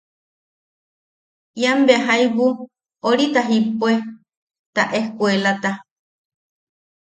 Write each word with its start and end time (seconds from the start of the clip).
Ian 1.61 1.79
bea 1.87 1.99
jaibu 2.07 2.45
orita 3.11 3.45
jippue 3.49 3.93
ya 4.75 4.83
eskuelata. 4.99 5.71